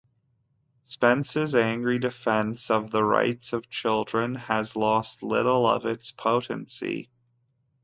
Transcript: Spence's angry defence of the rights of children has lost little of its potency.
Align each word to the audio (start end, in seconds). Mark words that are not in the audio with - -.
Spence's 0.87 1.53
angry 1.53 1.99
defence 1.99 2.71
of 2.71 2.89
the 2.89 3.03
rights 3.03 3.53
of 3.53 3.69
children 3.69 4.33
has 4.33 4.75
lost 4.75 5.21
little 5.21 5.67
of 5.67 5.85
its 5.85 6.09
potency. 6.09 7.11